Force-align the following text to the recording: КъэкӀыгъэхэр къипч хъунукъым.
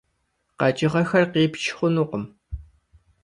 КъэкӀыгъэхэр 0.59 1.23
къипч 1.33 1.63
хъунукъым. 1.75 2.23